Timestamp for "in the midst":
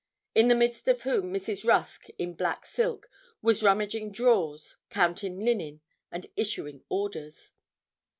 0.33-0.87